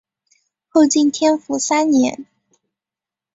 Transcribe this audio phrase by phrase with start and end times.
[0.67, 2.25] 后晋天福三年。